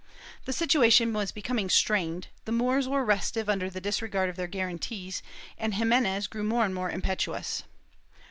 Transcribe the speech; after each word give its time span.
The 0.45 0.51
situation 0.51 1.13
was 1.13 1.31
becoming 1.31 1.69
strained; 1.69 2.29
the 2.45 2.51
Moors 2.51 2.87
were 2.87 3.05
restive 3.05 3.47
under 3.47 3.69
the 3.69 3.79
disregard 3.79 4.31
of 4.31 4.35
their 4.35 4.47
guarantees, 4.47 5.21
and 5.59 5.75
Ximenes 5.75 6.25
grew 6.25 6.43
more 6.43 6.65
and 6.65 6.73
more 6.73 6.89
impetuous. 6.89 7.61